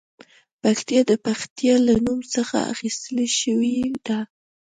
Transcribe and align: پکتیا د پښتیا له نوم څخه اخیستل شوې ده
پکتیا 0.61 1.01
د 1.11 1.13
پښتیا 1.25 1.75
له 1.87 1.93
نوم 2.05 2.19
څخه 2.35 2.57
اخیستل 2.73 3.17
شوې 3.39 3.77
ده 4.05 4.19